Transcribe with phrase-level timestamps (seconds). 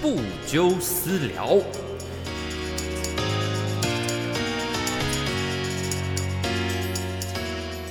[0.00, 1.58] 不纠私聊。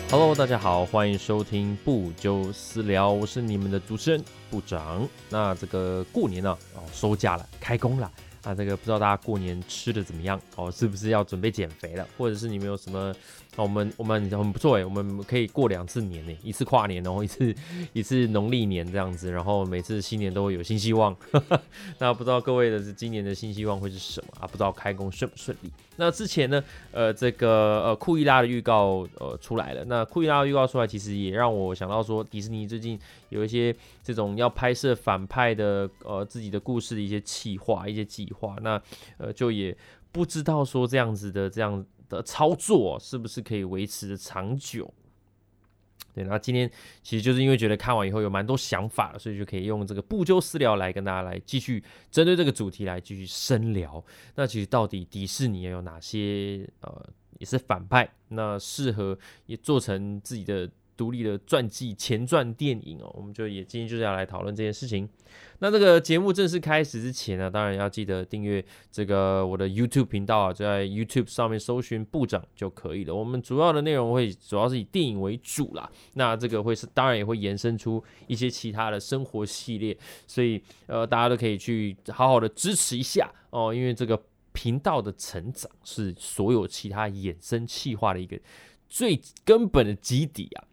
[0.10, 5.06] Hello，大家好，欢迎收听不纠私聊，我是你们的主持人部长。
[5.30, 8.10] 那这个过年呢，哦，收假了，开工了。
[8.46, 10.72] 那，这个不知道大家过年吃的怎么样哦？
[10.72, 12.08] 是不是要准备减肥了？
[12.18, 13.14] 或者是你们有什么？
[13.64, 17.54] 我们我们很不错哎，我们可以过两次年呢，一次跨年，然后一次
[17.94, 21.16] 一次农历年这样子，然后每次新年都会有新希望。
[22.00, 24.46] 那不知道各位的是今年的新希望会是什么啊？
[24.46, 25.72] 不知道开工顺不顺利？
[25.96, 29.84] 那之前呢，呃，这个呃库伊拉的预告呃出来了。
[29.86, 33.00] 那库伊拉的预告出来，其实也让我想到说，迪士尼最近
[33.30, 38.56] 有一些这种要拍摄反派的呃自己的故事的一些企划、一些计划。
[38.62, 38.80] 那
[39.18, 39.76] 呃就也
[40.12, 41.84] 不知道说这样子的这样。
[42.10, 44.94] 的操作是不是可以维持的长久？
[46.14, 46.70] 对，那今天
[47.04, 54.04] 其实就是因为觉得看完以后有蛮多想法了所以就可以用这个不纠私聊来跟大家来继续针对这个主题来继续深聊。
[54.36, 60.70] 那其实到底迪士尼有哪些呃也是反派，那适合也做成自己的？
[60.98, 65.08] 独立的传记前传电影哦，我们就也今天就是要来讨论这件事情。
[65.60, 73.14] 那这个节目正式开始之前呢，当然要记得订阅这个我的 YouTube 频道啊，就在 YouTube 上面搜寻部长就可以了。
[73.14, 84.20] 我们主要的内容会主要是以电影为主啦，那这个会是当然也会延伸出一些其他的生活系列，所以呃大家都可以去好好的支持一下哦，因为这个
[84.54, 88.40] 频道的成长是所有其他衍生企划的一个
[88.90, 90.64] 最根本的基底啊。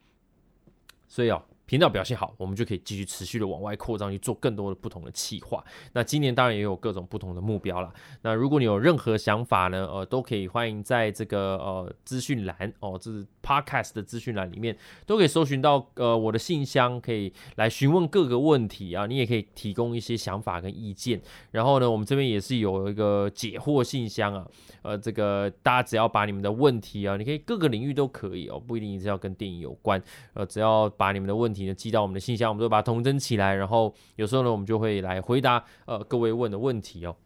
[1.15, 5.65] 所以哦，频道表现好，我们就可以继续持续的往外扩张，去做更多的不同的企划。
[5.93, 7.93] 那今年当然也有各种不同的目标了。
[8.23, 19.07] 那如果你有任何想法呢，呃，都可以欢迎在这个呃资讯栏哦，这是 Podcast 的资讯栏里面，都可以搜寻到呃我的信箱，可以来询问各个问题啊。
[19.07, 21.21] 你也可以提供一些想法跟意见。
[21.51, 24.47] 然后呢，我们这边也是有一个解惑信箱啊。
[24.83, 30.03] 呃，这个大家只要把你们的问题啊，你可以各个领域都可以哦，不一定是要跟电影有关。
[30.35, 37.17] 呃，只要把你们的问题呢寄到我们的信箱，我们都把它统整起来，然后有时候呢，我们就会来回答呃各位问的问题哦。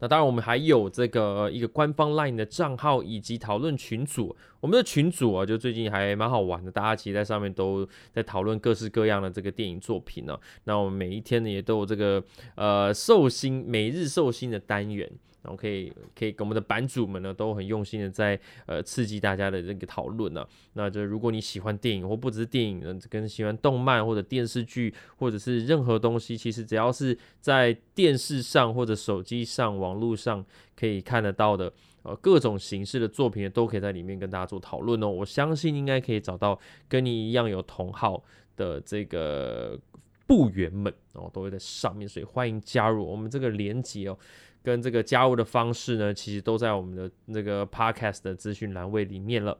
[0.00, 4.36] 那当然，我们还有这个一个官方 LINE 的账号以及讨论群组。
[4.60, 10.38] 我们的群组啊，就最近还蛮好玩的，大家其实在上面都在讨论各式各样的这个电影作品呢。
[10.64, 12.22] 那我们每一天呢，也都有这个
[12.56, 15.10] 呃寿星每日寿星的单元。
[15.44, 20.44] 然后可以可以跟我们的版主们呢都很用心的在呃刺激大家的这个讨论呢。
[20.72, 30.44] 那就如果你喜欢电影或不只是电影呢，跟喜欢动漫或者电视剧或者是任何东西，其实只要是在电视上或者手机上、网络上
[30.74, 31.70] 可以看得到的
[32.02, 35.08] 呃各种形式的作品，都可以在里面跟大家做讨论哦。
[35.08, 38.24] 我相信应该可以找到跟你一样有同好
[38.56, 39.78] 的这个
[40.26, 44.16] 部员们哦，都会在上面，所以欢迎加入我们这个连接哦。
[44.64, 49.56] 跟这个加入的方式呢，其实都在我们的那个 podcast 的资讯栏位里面了。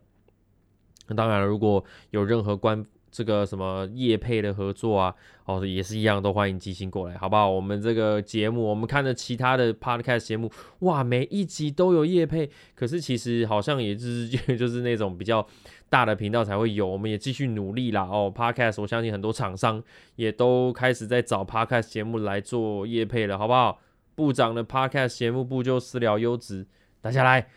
[1.07, 7.49] 那当然，如果有任何关这个什么业配的合作啊，哦，也是一样，都欢迎寄信过来，好不好？
[7.49, 10.51] 我们这个节目，我们看的其他的 podcast 节目，
[10.81, 14.27] 哇，每一集都有业配，可是其实好像也就是
[14.57, 15.47] 就是那种比较
[15.91, 16.87] 大的频道才会有。
[16.87, 19.81] 我们也继续努力啦，哦，podcast，我相信很多厂商
[20.17, 23.79] 也都开始在找 podcast 节目来做业配了，好不好？
[24.15, 26.67] 部长的 Podcast 节目部就私聊优质，
[27.01, 27.49] 大家来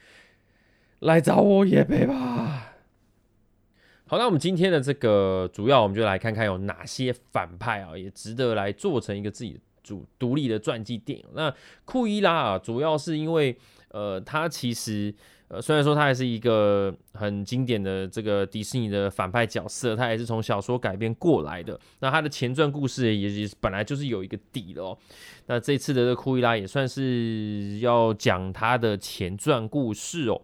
[1.00, 2.74] 来找我也配吧。
[4.08, 11.26] 好，那我们今天的这个主要，我们就来看看有哪些反派啊，也值得来做成一个自己主独立的传记电影。
[11.34, 11.54] 那
[11.86, 13.58] 库伊拉啊，主要是因为
[13.90, 15.14] 呃，他其实。
[15.50, 21.80] 呃，虽然说他还是一个很经典的这个迪士尼的反派角色，他也是从小说改编过来的。
[22.00, 24.98] 那他的前传故事也也本来就是有一个底了哦。
[25.46, 30.42] 那这次的这库伊拉也算是要讲他的前传故事哦。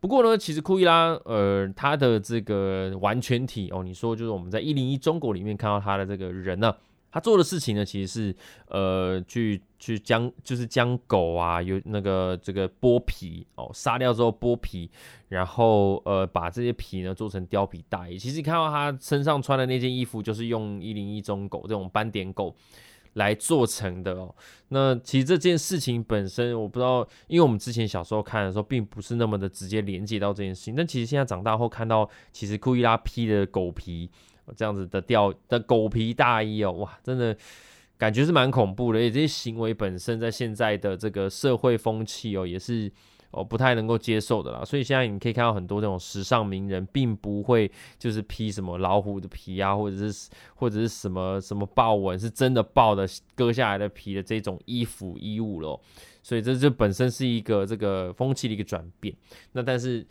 [0.00, 6.74] 不过呢，其实库伊拉呃，他的这个完全体哦，你说就是我们在一零一中国里面看到他的这个人呢。
[7.12, 8.36] 他做的事情呢，其实是
[8.68, 14.90] 呃，去去将就是将狗啊，有那个这个剥皮哦，杀掉之后剥皮，
[15.28, 18.18] 然后呃，把这些皮呢做成貂皮大衣。
[18.18, 22.56] 其实看到他身上穿的那件衣服，就是用一零一中狗这种斑点狗
[23.12, 24.34] 来做成的哦。
[24.68, 30.74] 那其实这件事情本身，我不知道，因为我们之前小时候看的时候，并不是那么的直接连接到这件事情。
[30.74, 34.08] 但其实现在长大后看到，其实库伊拉披的狗皮。
[34.56, 37.36] 这样子的吊的狗皮大衣哦，哇，真的
[37.96, 38.98] 感觉是蛮恐怖的。
[38.98, 42.90] 而且这些行为本身在现在的这个社会风气哦，也是
[43.30, 44.64] 哦不太能够接受的啦。
[44.64, 55.80] 所以现在你可以看到很多这种时尚名人，并不会就是披什么老虎的皮啊，或者是或者是什么什么豹纹，是真的豹的割下来的皮的这种衣服衣物咯。
[56.22, 59.14] 所以这就本身是一个这个风气的一个转变。
[59.52, 60.06] 那但是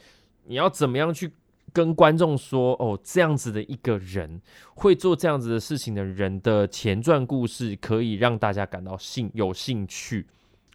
[0.45, 1.31] 你要怎么样去？
[1.73, 4.41] 跟观众说哦，这样子的一个人
[4.75, 10.27] 会做这样子的事情的人的前传故事，可以让大家感到兴有兴趣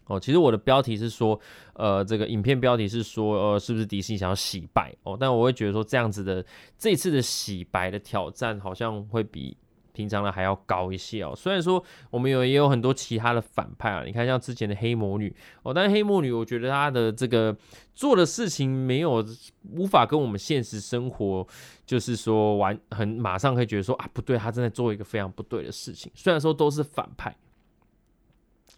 [0.07, 0.19] 哦。
[0.19, 1.39] 其实我的标题是说，
[1.75, 5.17] 呃，这个影片标题是说，呃，是不是迪士尼想要洗白哦？
[5.19, 6.45] 但我会觉得说，这样子的
[6.79, 9.57] 这次的洗白的挑战，好像会比。
[9.97, 11.33] 平常的还要高一些哦。
[11.35, 17.57] 虽然说我们有也有很多其他的反派啊，你看像之前的黑魔女哦，但黑魔女我觉得她的这个
[17.95, 19.25] 做的事情没有
[19.73, 21.47] 无法跟我们现实生活
[21.87, 26.13] 就是说完很马上会觉得说啊不对，她正在做一个非常不对的事情。
[26.15, 27.35] 虽然说都是反派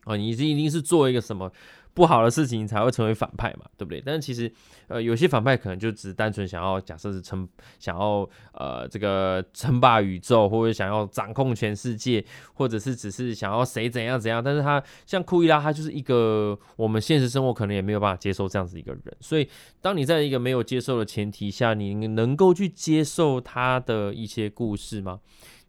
[0.04, 1.50] 啊，你这一定是做一个什么？
[1.94, 4.00] 不好的事情才会成为反派嘛，对不对？
[4.04, 4.52] 但是其实，
[4.86, 7.48] 呃，有些反派可能就只单纯想要，假设是称，
[7.80, 12.24] 想要呃这个称霸宇宙，或者想要掌控全世界，
[12.54, 14.42] 或者是只是想要谁怎样怎样。
[14.42, 19.02] 但是他像库伊拉，他就是一个我们现实生活可能也没有办法接受这样子一个人。
[19.20, 19.48] 所以，
[19.80, 25.18] 当你在一个没有接受的前提下，你能够去接受他的一些故事吗？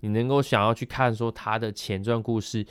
[0.02, 2.64] 你能够想要去看说他的前传故事，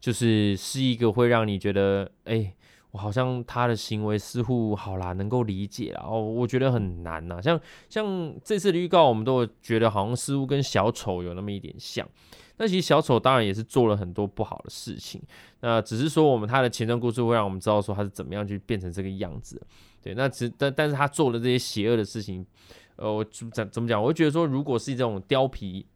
[0.00, 2.52] 就是是一个会让你觉得哎。
[2.92, 6.02] 我好像他的行为似乎好啦，能够理解啦。
[6.04, 7.40] 哦，我觉得很难呐。
[7.40, 12.08] 像像这次的预告，我们都觉得好像似乎跟小丑有那么一点像。
[12.56, 15.22] 那其实小丑当然也是做了很多不好的事情。
[15.60, 19.60] 那只是说我们他的前传故事会让我们知道说他是怎么样去变成这个样子。
[20.02, 22.44] 对，那只但但是他做的这些邪恶的事情，
[22.96, 24.02] 呃，我怎怎么讲？
[24.02, 25.86] 我会觉得说，如果是这种貂皮。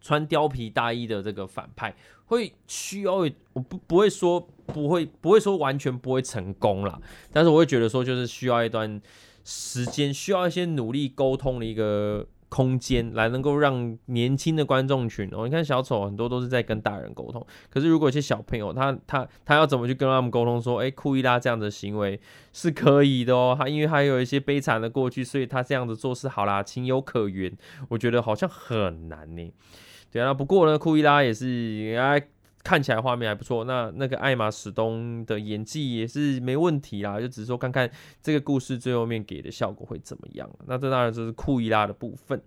[0.00, 1.94] 穿貂皮大衣的这个反派
[2.26, 3.14] 会需要，
[3.52, 7.00] 我不不会说不会不会说完全不会成功啦，
[7.32, 9.00] 但是我会觉得说就是需要一段
[9.44, 22.20] 时间，需要一些努力沟通的一个空间，来能够让年轻的观众群哦，你看小丑很多都是在跟大人沟通，可是如果一些小朋友他他他要怎么去跟他们沟通说，哎，库伊拉这样的行为
[22.52, 27.50] 是可以的哦，他因为他有一些悲惨的过去，所以他这样子做是好啦，情有可原，
[27.88, 29.50] 我觉得好像很难呢。
[30.10, 32.18] 对啊，不过呢，库伊拉也是，啊，
[32.64, 33.64] 看起来画面还不错。
[33.64, 37.90] 那那个艾玛史东的演技也是没问题啦，就只是说看看
[38.22, 40.48] 这个故事最后面给的效果会怎么样。
[40.66, 42.40] 那这当然就是库伊拉的部分。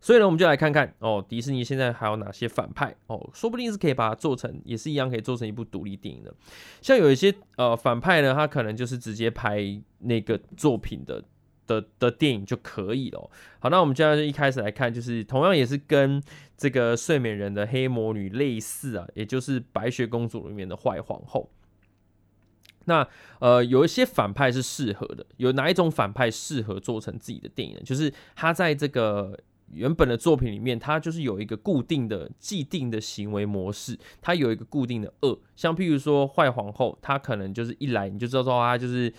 [0.00, 6.32] 所以呢，我们就来看看哦，迪士尼现在还有哪些反派哦，说不定是可以把它做成，也是一样可以做成一部独立电影的。
[6.80, 9.60] 像有一些呃反派呢，他可能就是直接拍
[9.98, 11.24] 那个作品的。
[11.66, 13.30] 的的电影就可以了。
[13.58, 16.22] 好，那我们接下来一开始来看，就是同样也是跟
[16.56, 21.50] 这个睡美人的黑魔女类似啊，也就是白雪公主里面的坏皇后。
[22.84, 23.08] 那
[23.38, 27.80] 呃，有一些反派是适合的，有哪一种反派适合做成自己的电影呢？
[27.82, 29.38] 就是他在这个
[29.72, 39.12] 原本的作品里面，他就是有一个固定的、既定的行为模式，他有一个固定的恶，像譬如说坏皇后，他可能就是一来你就知道说他就是。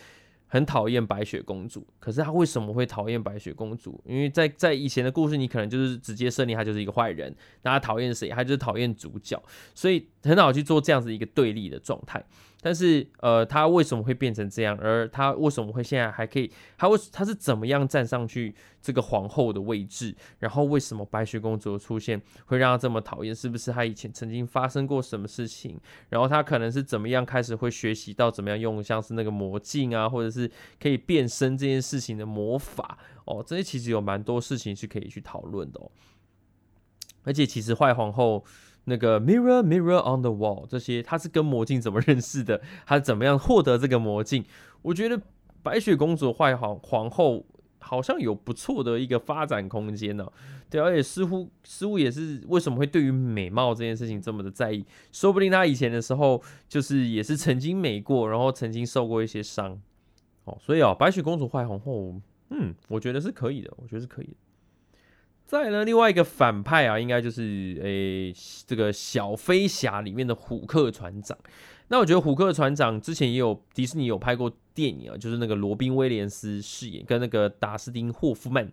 [0.56, 4.02] 很讨厌白雪公主，可是他为什么会讨厌白雪公主？
[4.06, 8.30] 因为在在以前的故事，你可能就是直接设定他就是一个坏人，那他讨厌谁？
[8.30, 9.38] 他就是讨厌主角，
[9.74, 12.24] 所以很好去做这样子一个对立的状态。
[12.68, 14.76] 但是，呃，他为什么会变成这样？
[14.82, 16.52] 而他为什么会现在还可以？
[16.80, 20.16] 他为他是怎么样站上去这个皇后的位置？
[20.40, 23.36] 然后为什么白雪公主的出现会让他这么讨厌？
[23.36, 25.80] 是不是他以前曾经发生过什么事情？
[26.10, 30.50] 然后他可能是怎么样开始会学习到怎么样用像是那个魔镜啊，或者是
[30.82, 32.98] 可以变身这件事情的魔法？
[33.26, 35.92] 哦，这些其实有蛮多事情是可以去讨论的哦。
[37.22, 38.44] 而且，其实坏皇后。
[38.86, 42.62] 那个 mirror mirror on the wall 这些，他是跟魔镜怎么认识的？
[42.86, 44.46] 他怎么样获得这个魔镜？
[44.82, 45.20] 我觉得
[45.62, 47.46] 白雪公主坏皇皇后
[47.80, 50.32] 好像有不错的一个发展空间呢。
[50.70, 54.84] 对，而且似乎似乎也是为什么会对于美貌这件事情这么的在意？
[55.12, 59.80] 说不定她以前的时候就是也是曾经美过，然后曾经受过一些伤。
[60.46, 62.14] 哦，所以啊，白雪公主坏皇后，
[62.50, 64.34] 嗯，我觉得是可以的，我觉得是可以的。
[65.46, 68.34] 再呢，另外一个反派啊，应该就是诶
[68.66, 71.38] 这个小飞侠里面的虎克船长。
[71.90, 78.70] 那我觉得虎克船长之前也有迪士尼有拍过电影啊，就是那个罗宾威廉斯饰演，跟那个达斯汀霍夫曼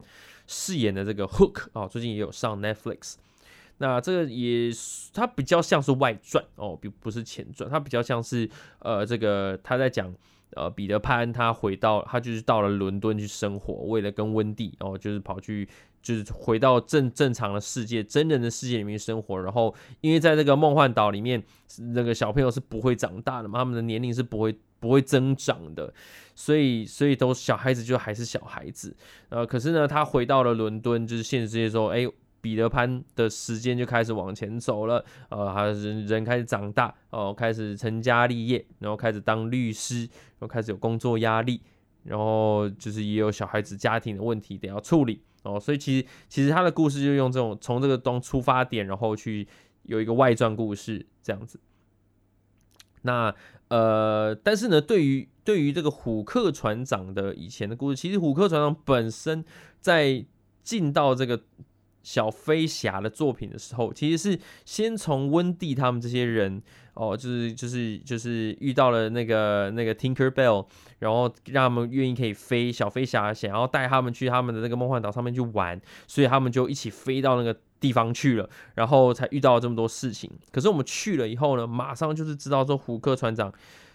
[0.47, 3.17] 饰演的这个 Hook 啊，最近也有上 Netflix。
[3.79, 4.71] 那这个也
[5.13, 8.49] 它比较像是外传哦，不不是前传，它比较像是
[8.79, 10.15] 呃这个他在讲。
[10.55, 15.67] 呃，彼得潘他回到他就是到了伦敦去生活，为了跟温蒂，哦就是跑去
[16.03, 19.41] 就是回到正正常的世界，真人的世界里面生活。
[19.41, 21.43] 然后，因为在这个梦幻岛里面，
[21.95, 25.95] 那个小朋友是不会长大的嘛，他们的年龄是不会不会增长的，
[26.35, 28.95] 所以所以都小孩子就还是小孩子。
[29.29, 32.05] 呃，可是呢，他回到了伦敦，就是现实世界之后，哎，
[32.41, 35.05] 彼得潘的时间就开始往前走了。
[35.29, 41.61] 呃，他人人开始长大，哦，开始成家立业，然后开始当律师，然后开始有工作压力，
[42.03, 45.23] 然后就是也有小孩子家庭的问题得要处理。
[45.43, 49.47] 哦，所以其实其实他的故事就用这种从这个东出发点，然后去
[49.83, 51.59] 有一个外传故事这样子。
[53.03, 53.35] 那
[53.69, 59.45] 呃，但是呢，对于对于这个虎克船长的以前的故事，其实虎克船长本身
[59.81, 60.25] 在
[60.63, 61.43] 进到这个
[62.03, 66.63] 小飞侠的作品的时候，其实是先从温蒂他们这些人。
[66.95, 70.67] 哦，就是就是就是遇到了那个那个 Tinker Bell，
[70.99, 80.31] 然后让他们愿意可以飞小飞侠，想要带他们去他们的那个梦幻岛上面去玩，所以他们就一起飞到那个地方去了，然后才遇到了这么多事情。
[80.51, 83.51] 可是我们去了以后呢，马上就是知道说虎克船长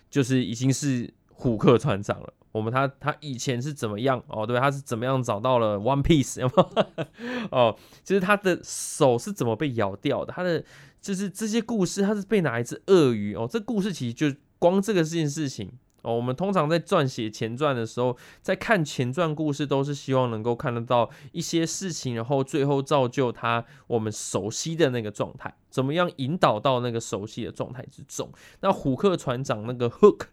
[0.10, 2.34] 就是已经是虎克船长了。
[2.52, 4.22] 我们他他以前是怎么样？
[4.28, 6.44] 哦，对，他是怎么样找到了 One Piece？
[7.52, 10.34] 哦，就是他的手是怎么被咬掉的？
[10.34, 10.64] 他的。
[11.00, 13.48] 就是这些故事，他是被哪一只鳄鱼哦？
[13.50, 16.14] 这故事其实就光这个这件事情哦。
[16.14, 28.30] 我们通常在撰写前传的时候，在看前传故事，都是希望能够看得到一些事情，然后最后造就他我们熟悉的那个状态，怎么样引导到那个熟悉的状态之中？
[28.60, 30.24] 那虎克船长那个 Hook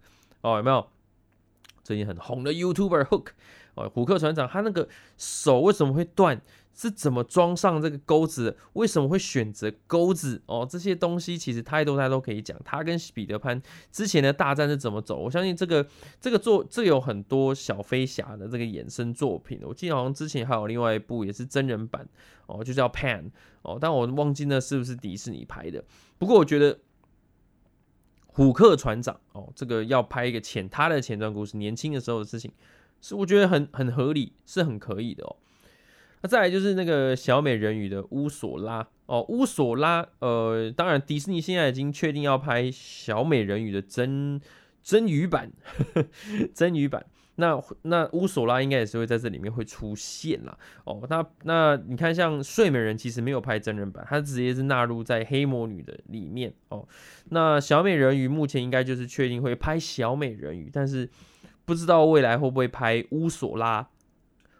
[0.44, 0.86] 哦，有没有
[1.82, 3.28] 最近很红的 YouTuber Hook
[3.74, 3.88] 哦？
[3.88, 4.86] 虎克船长他那个
[5.16, 6.40] 手为什么会断？
[6.76, 8.58] 是怎么装上这个钩子？
[8.72, 10.42] 为什么会选择钩子？
[10.46, 12.60] 哦，这些东西其实太多太多可以讲。
[12.64, 15.16] 他跟彼得潘之前的大战是怎么走？
[15.16, 15.86] 我相信这个
[16.20, 19.60] 这个作这有很多小飞侠的这个衍生作品。
[19.62, 22.04] 我记得好像之前还有另外一部也是真人版
[22.46, 23.30] 哦，就叫 Pan
[23.62, 25.84] 哦，但我忘记那是不是迪士尼拍的。
[26.18, 26.76] 不过我觉得
[28.36, 32.50] 虎克船长哦，这个要拍一个前他的前传故事，年轻的时候的事情，
[33.00, 35.36] 是我觉得很很合理，是很可以的哦。
[36.20, 44.40] 那再来就是那个小美人鱼的乌索拉哦，乌索拉，呃，当然迪士尼现在已经确定要拍小美人鱼的真
[44.82, 46.08] 真鱼版，呵 呵
[46.52, 47.06] 真鱼版。
[47.36, 50.56] 那那乌索拉应该也是会在这里面会出现啦。
[50.84, 51.02] 哦。
[51.10, 56.86] 那那你看，像睡美人其实没有拍真人版，它直接是纳入在黑魔女的里面哦。
[57.30, 61.08] 那小美人鱼目前应该就是确定会拍小美人鱼，但是
[61.64, 63.88] 不知道未来会不会拍乌索拉。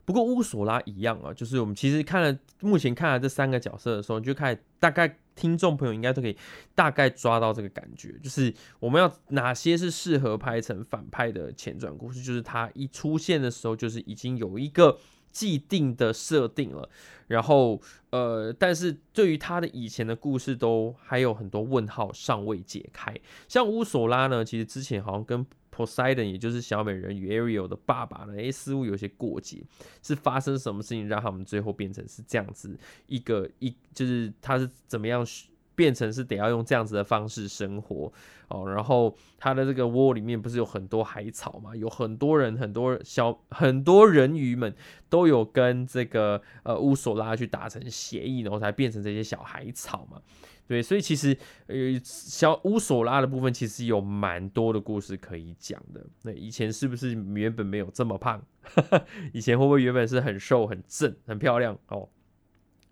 [0.04, 6.36] 不过乌索拉一样啊，就是我们其实看了目前看了这三个角色的时候，就看大概听众朋友应该都可以
[6.74, 14.98] 大概抓到这个感觉，就是我们要哪些是适合拍成反派的前传故事，就是他一出现的时候，就是已经有一个
[15.34, 16.88] 既定的设定了，
[17.26, 23.12] 然后呃，但是对于他的以前的故事都还有很多问号尚未解开，
[23.48, 28.34] 像乌索拉呢，其实之前好像跟 Poseidon，也就是小美人鱼 Ariel 的爸爸呢？
[28.34, 29.60] 诶，似乎有些过节，
[30.04, 35.26] 是发生什么事情让他们最后变成是这样子一个一，就是他是怎么样
[35.74, 38.12] 变成是得要用这样子的方式生活
[38.48, 38.68] 哦？
[38.68, 41.74] 然后他的这个窝里面不是有很多海草嘛？
[41.74, 44.74] 有很多人，很多小很多人鱼们
[45.08, 50.20] 都有跟这个呃乌索拉去达成协议，然后才变成这些小海草嘛？
[50.66, 56.02] 对，所以其实呃，小乌索拉的部分其实有蛮多的故事可以讲的。
[56.22, 58.42] 那以前是不是原本没有这么胖？
[59.34, 62.08] 以前会不会原本是很瘦、很正、很漂亮哦？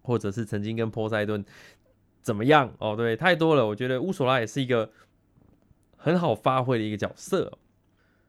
[0.03, 1.43] 或者是曾经跟波塞顿
[2.23, 2.73] 怎么样？
[2.79, 3.67] 哦，对，太多了。
[3.67, 4.91] 我觉得乌索拉也是一个
[5.97, 7.59] 很好发挥的一个角色。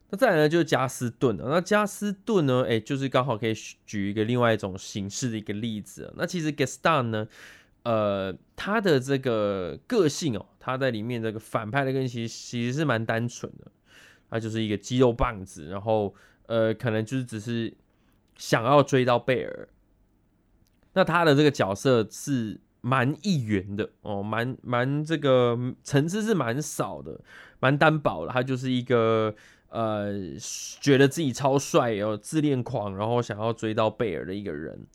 [0.10, 3.54] 那再来呢，就是加斯顿那加斯顿呢，哎，就是刚好可以
[3.86, 6.14] 举一个另外一种形式的一个例子。
[6.18, 7.28] 那其实 Gaston 呢？
[7.84, 13.70] 呃，他的这个个性哦，他在里面这个反派的个性其实其实是蛮单纯的，
[14.30, 17.74] 他就是一个肌肉棒子，然后呃，可能就是只是
[18.38, 19.68] 想要追到贝尔。
[20.94, 27.18] 那他的这个角色是蛮一元的哦，蛮蛮这个层次是蛮少的，
[27.62, 28.32] 蛮单薄的。
[28.34, 29.34] 他就是一个
[29.70, 30.12] 呃，
[30.82, 34.86] 觉得自己超帅，哦自恋狂，然后想要追到贝尔的一个人。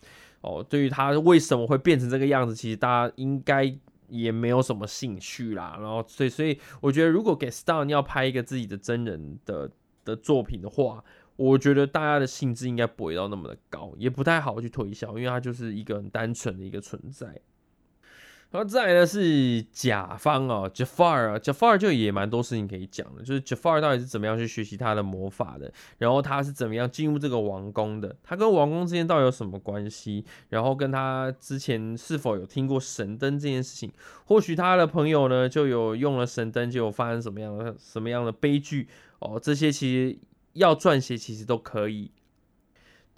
[0.42, 3.74] 哦，对于他为什么会变成这个样子，其实大家应该
[4.08, 5.78] 也没有什么兴趣啦。
[5.80, 9.70] 然后，所以，所以我觉得，如果给 Star 要拍一个自己的真人的
[10.04, 11.02] 的作品的话，
[11.36, 17.40] 我觉得大家的兴致应该不会到那么的高，也不太好去推销，因为他就是一个很单纯的一个存在。
[18.50, 33.92] 然后再来的是甲方哦，Jafar 啊，Jafar 就也蛮多事情可以讲的，就是 Jafar 到底是怎么样去学习他的魔法的，然后他是怎么样进入这个王宫的，他跟王宫之间到底有什么关系，然后跟他之前是否有听过神灯这件事情，
[34.24, 38.88] 或许他的朋友呢就有用了神灯，就有发生什么样的什么样的悲剧
[39.18, 40.18] 哦，这些其实
[40.54, 42.10] 要撰写其实都可以。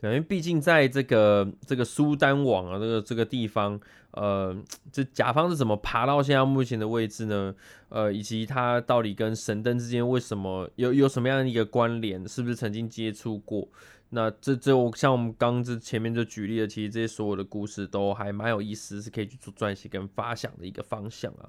[0.00, 3.78] 对，因为毕竟在这个这个苏丹网啊，这个这个地方，
[4.12, 4.56] 呃，
[4.90, 7.54] 这甲方是怎么爬到现在目前的位置呢？
[7.90, 12.26] 呃，以及他到底跟神灯之间为什么有有什么样的一个关联？
[12.26, 13.68] 是不是曾经接触过？
[14.08, 21.44] 那这这我像我们刚这前面就举例了，其实这些所有的故事都还蛮有意思，是可以去做撰写跟发想的一个方向啊。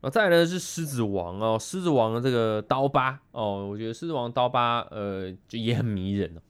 [0.00, 6.40] 然后再来呢是狮子王哦，狮子王的这个刀疤哦，我觉得狮子王刀疤呃就也很迷人哦。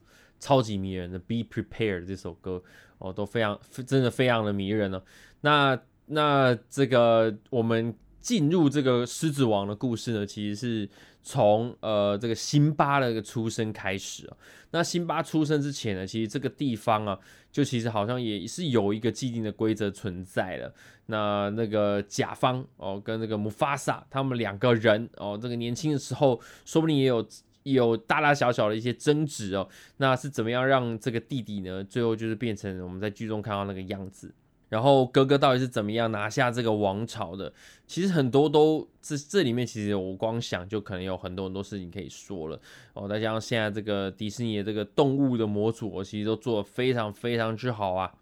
[0.43, 2.61] 超级迷人的《Be Prepared》这首歌
[2.97, 3.57] 哦，都非常
[3.87, 5.01] 真的非常的迷人哦。
[5.39, 10.89] 那那这个我们进入这个狮子王的故事呢，其实是
[11.21, 14.35] 从呃这个辛巴的一个出生开始啊。
[14.71, 17.17] 那辛巴出生之前呢，其实这个地方啊，
[17.49, 20.73] 就其实好像也是有一个既定的规则存在的。
[21.05, 27.25] 那那个甲方哦，跟那个姆法萨他们两个人哦，这个年轻的时候，说不定也有。
[27.63, 29.67] 有大大小小的一些争执哦，
[29.97, 31.83] 那是怎么样让这个弟弟呢？
[31.83, 34.33] 最后就是变成我们在剧中看到那个样子。
[34.69, 37.53] 然后哥哥到底是怎么样拿下这个王朝的？
[37.85, 42.59] 其实很多都这这里面，其实我光想就可能有很多很多事情可以说了
[42.93, 43.07] 哦。
[43.07, 48.15] 再加上现在这个迪士尼的这个动物的模组，我其实都做的非常非常之好啊。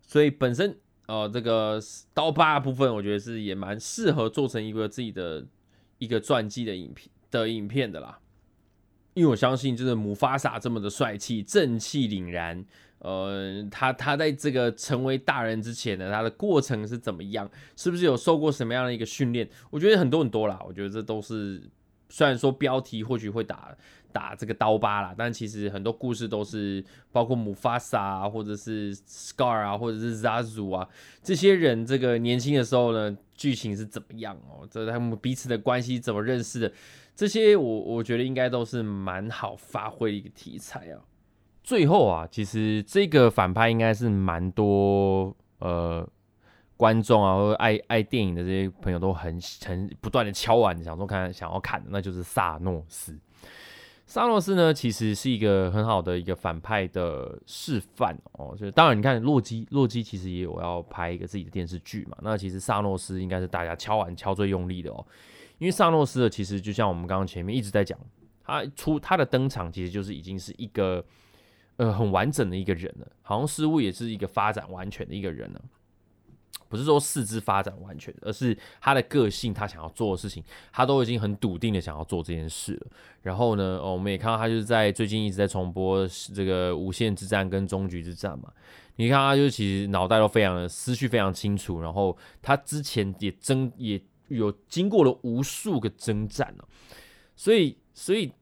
[0.00, 1.78] 所以本身哦，这个
[2.14, 5.46] 刀疤部分，我觉得是也蛮适合做成一个自己的
[5.98, 7.13] 一个传记的影片。
[7.40, 8.18] 的影片的啦，
[9.14, 12.64] 因为我相信，就是姆发萨这么的帅气、正气凛然，
[12.98, 17.50] 呃，他他在这个成为大人之前呢，他的过程是怎么样？
[17.76, 19.48] 是不是有受过什么样的一个训练？
[19.70, 21.62] 我觉得很多很多啦，我觉得这都是
[22.08, 23.76] 虽然说标题或许会打
[24.14, 30.88] 打这个刀疤啦，但其实很多故事都是包括姆法萨啊，或者是 Scar 啊，或者是 Zazu 啊，
[31.20, 34.64] 这些人这个年轻的时候呢，剧情是怎么样哦？
[34.70, 36.72] 这他们彼此的关系怎么认识的？
[37.16, 41.02] 这些我我觉得应该都是蛮好发挥的一个题材啊。
[41.64, 46.08] 最后啊，其实这个反派应该是蛮多呃
[46.76, 53.18] 观众啊，或者爱爱电影的这些朋友都很很不断的敲碗，想说看想要看的，那就是萨诺斯。
[54.06, 58.54] 萨诺斯呢，其实是一个很好的一个反派的示范哦。
[58.56, 62.16] 就当然你看洛基，洛基其实也有要拍一个自己的电视剧嘛。
[62.22, 65.04] 那其实萨诺斯应该是大家敲碗敲最用力的哦。
[65.58, 67.98] 因为萨诺斯的其实就像我们刚刚前面一直在讲，
[68.44, 71.02] 他出他的登场其实就是已经是一个
[71.76, 75.62] 呃很完整的一个人了，好像似乎也是一个发展完全的一个人了，
[76.68, 82.86] 不是说四肢发展完全，而是他的个性，他想要做的事情，他都已经很笃定的想要做这件事了。
[83.22, 88.52] 然后呢，哦，我们也看到他就是在最近一直在重播这个无限之战跟终局之战嘛，
[88.96, 94.00] 你看他就其实脑袋都非常的思绪非常清楚，然后他之前也争也。
[94.28, 96.66] 有经过了无数个征战了，
[97.36, 98.32] 所以所以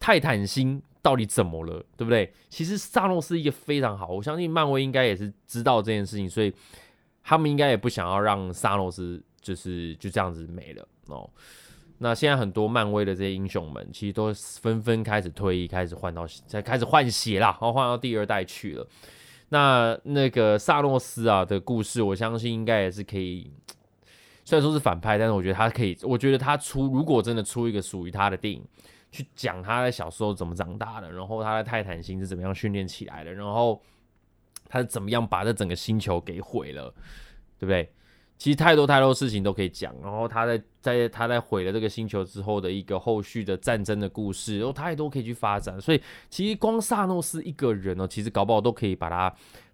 [0.00, 2.32] 泰坦星到底怎么了，对不对？
[2.48, 6.52] 其实萨诺斯一个非常好，我相信漫威应该也是知道这件事情，所以
[7.22, 11.28] 他们应该也不想要让萨诺斯就是就这样子没了哦。
[11.98, 18.86] 那现在很多漫威的这些英雄们，其实都纷纷开始退役，开始换到才开始换血啦，然后换到第二代去了。
[19.50, 23.52] 那那个萨诺斯啊的故事，我相信应该也是可以。
[24.44, 25.96] 虽然说是反派，但是我觉得他可以。
[26.02, 28.64] 我觉得他出如果真的出一个属于他的电影，
[29.12, 33.80] 去讲他在小时候怎么长大的，然后他在泰坦星是怎么样训练起来的，然后
[34.72, 36.88] 他是怎么样把这整个星球给毁了，
[37.58, 37.92] 对不对？
[38.38, 39.94] 其实太多太多事情都可以讲。
[40.02, 45.78] 然后他在在他在毁了这个星球之后的一个后续的战争的故事，有太多可以去发展。
[45.78, 49.32] 所以其实光萨诺斯一个人呢，其实搞不好都可以把他。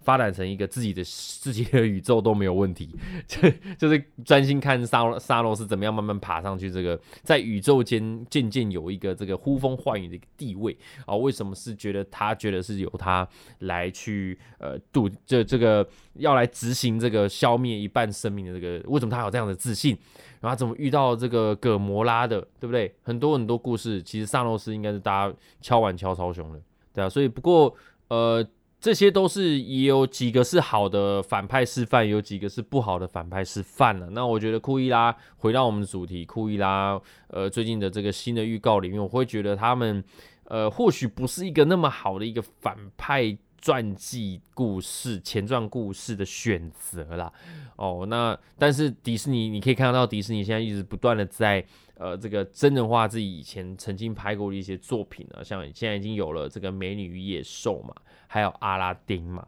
[0.09, 2.88] 发展成一个自己的自己的宇宙都没有问题，
[3.29, 3.38] 就
[3.77, 11.14] 就是专心看沙沙罗是怎么样慢慢爬上去，这个在宇宙间渐渐有一个这个呼风唤雨的一个地位啊？
[11.14, 18.88] 为什么是觉得他觉得是由他来去呃度这这个要来执行这个消灭一半生命的这个？
[18.88, 19.94] 为什么他有这样的自信？
[20.40, 22.94] 然后怎么遇到这个葛摩拉的，对不对？
[23.03, 26.59] 很多很多故事，其实萨诺斯应该是大家敲完敲超凶的，
[26.94, 27.11] 对啊。
[27.11, 27.75] 所以不过
[28.09, 28.42] 呃。
[28.81, 34.09] 这些都是也有几个是好的反派示范，有几个是不好的反派示范了。
[34.11, 40.03] 那我觉得库伊拉回到我们主题，库伊拉呃最近的这个新的预告里面，我会觉得他们
[40.45, 47.33] 呃或许不是一个那么好的一个反派传记故事、前传故事的选择啦。
[47.75, 51.64] 哦，那但是迪士尼你可以看得到，迪士尼现在一直不断的在
[51.97, 57.93] 呃这个真人化自己以前曾经拍过的一些作品啊，像现在已经有了这个《美女与野兽》嘛，
[58.29, 59.45] 还有《阿拉丁》嘛，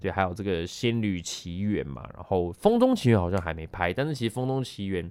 [0.00, 5.04] 对，还有这个《仙女奇缘》嘛，然后《风中奇缘》好像还没拍，但是其实《风中奇缘》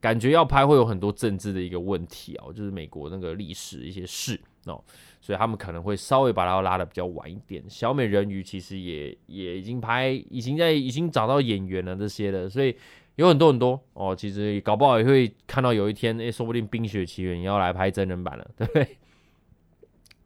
[0.00, 4.82] 感觉要拍会有很多政治的一个问题啊，就是美国那个历史一些事哦。
[5.20, 7.60] 所以他们可能会稍微把它拉的比较晚一点。
[7.68, 12.76] 小美人鱼其实也也已经拍，已经在已经找到演员了这些的，所以
[13.16, 14.14] 有很多很多哦。
[14.14, 18.96] 其实搞不好也会看到有一天，哎，说不定《冰雪奇缘》也要来拍真人版了，对不对？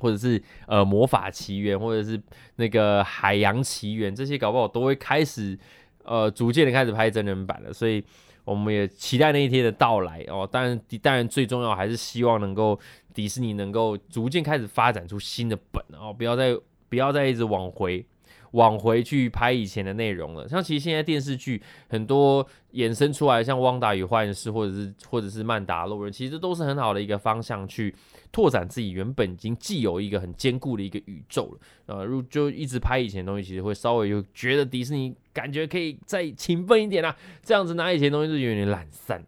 [0.00, 2.20] 或者是呃《魔法奇缘》，或者是
[2.56, 5.56] 那个《海洋奇缘》，这些搞不好都会开始
[6.04, 7.72] 呃逐渐的开始拍真人版了。
[7.72, 8.02] 所以
[8.44, 10.48] 我们也期待那一天的到来哦。
[10.50, 12.80] 当然，当然最重要还是希望能够。
[13.12, 16.56] 迪士尼能够逐渐开始发展出新的本哦，不要再
[16.88, 18.06] 不要再一直往回
[18.52, 20.48] 往回去拍以前的内容了。
[20.48, 27.94] 像其实现在电视剧很多衍生出来，像《汪达与幻视》或者是或者是《曼达洛人》，其实都是很好的一个方向去
[28.32, 31.60] 拓展自己原本已经既有一个很坚固的一个宇宙了。
[31.86, 37.14] 呃，如就一直拍以前的东西，其实会稍微就觉得迪士尼感觉可以再勤奋一点啦。
[37.42, 39.24] 这样子拿以前东西就有点懒散。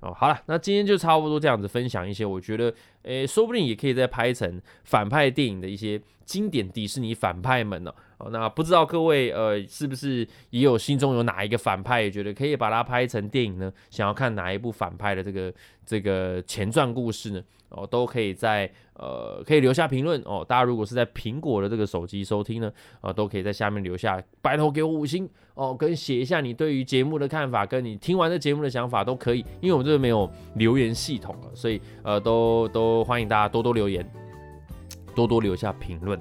[0.00, 7.92] 哦，好了，那今天就差不多这样子分享一些，我觉得，诶，说不定也可以再拍成反派电影的一些经典迪士尼反派们呢。
[8.18, 13.70] 哦，那不知道各位，呃，是不是也有心中有哪一个反派，也觉得可以把它拍成电影呢？
[13.90, 15.52] 想要看哪一部反派的这个
[15.84, 17.42] 这个前传故事呢？
[17.68, 20.42] 哦，都可以在呃，可以留下评论哦。
[20.48, 29.40] 大家如果是在苹果的这个手机收听呢，啊，都可以在下面留下，拜托给我五星哦，跟写一下你对于节目的看法，跟你听完这节目的想法都可以。
[29.60, 34.08] 因为我们这个没有留言系统了，所以呃，都都欢迎大家多多留言，
[35.14, 36.18] 多多留下评论。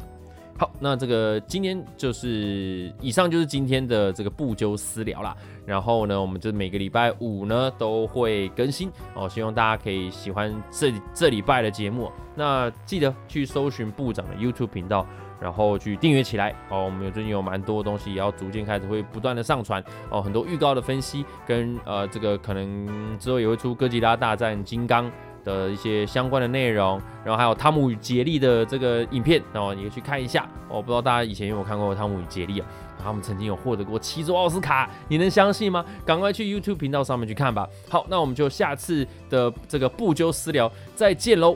[0.57, 5.35] 好，那这个今天就是以上就是今天的这个不纠私聊啦。
[5.65, 12.09] 然后呢，我们就每个礼拜五呢都会更新哦，希望大家可以喜欢这这礼拜的节目。
[12.35, 15.05] 那记得去搜寻部长的 YouTube 频道，
[15.41, 16.85] 然后去订阅起来哦。
[16.85, 25.11] 我们有最近有蛮多东西也要逐渐开始会不断的上传哦，很多预告的分析跟呃这个可能之后也会出哥吉拉大战金刚。
[25.45, 30.45] 的一些相关的内容，然后还有汤姆与杰利的这个影片，然后你也去看一下。
[30.67, 32.67] 我不知道大家以前有没有看过汤姆与杰利啊？
[33.01, 35.85] 他们曾经有获得过七座奥斯卡，你能相信吗？
[36.03, 37.69] 赶快去 YouTube 频道上面去看吧。
[37.87, 41.55] 好，那我们就下次的这个不纠私聊再见喽，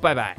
[0.00, 0.38] 拜拜。